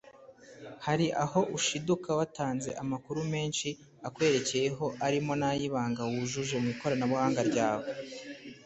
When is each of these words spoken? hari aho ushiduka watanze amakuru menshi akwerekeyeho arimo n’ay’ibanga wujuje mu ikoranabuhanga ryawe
hari 0.85 1.07
aho 1.23 1.39
ushiduka 1.57 2.09
watanze 2.19 2.69
amakuru 2.83 3.19
menshi 3.33 3.67
akwerekeyeho 4.07 4.85
arimo 5.07 5.31
n’ay’ibanga 5.39 6.01
wujuje 6.11 6.55
mu 6.63 6.67
ikoranabuhanga 6.73 7.41
ryawe 7.49 7.85